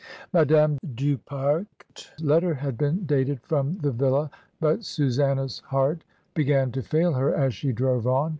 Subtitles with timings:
[0.33, 1.67] Madame du Fare's
[2.19, 7.53] letter had been dated from the villa, but Susanna's heart began to fail her as
[7.53, 8.29] she drove on.